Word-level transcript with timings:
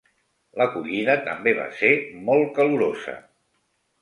L'acollida 0.61 1.15
també 1.27 1.53
va 1.59 1.67
ser 1.83 1.93
molt 2.31 2.51
calorosa. 2.57 3.15